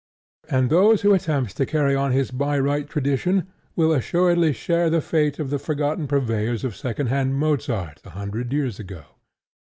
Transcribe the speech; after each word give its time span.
And 0.49 0.71
those 0.71 1.03
who 1.03 1.13
attempt 1.13 1.55
to 1.57 1.65
carry 1.67 1.95
on 1.95 2.11
his 2.11 2.31
Bayreuth 2.31 2.89
tradition 2.89 3.47
will 3.75 3.91
assuredly 3.93 4.51
share 4.51 4.89
the 4.89 4.99
fate 4.99 5.37
of 5.37 5.51
the 5.51 5.59
forgotten 5.59 6.07
purveyors 6.07 6.63
of 6.63 6.75
second 6.75 7.05
hand 7.05 7.35
Mozart 7.35 8.01
a 8.03 8.09
hundred 8.09 8.51
years 8.51 8.79
ago. 8.79 9.03